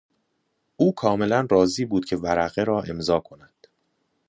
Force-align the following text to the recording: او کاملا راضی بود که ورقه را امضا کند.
او 0.77 0.95
کاملا 0.95 1.47
راضی 1.51 1.85
بود 1.85 2.05
که 2.05 2.17
ورقه 2.17 2.63
را 2.63 2.81
امضا 2.81 3.19
کند. 3.19 3.67